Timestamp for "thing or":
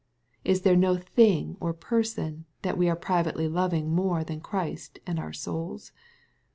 0.97-1.73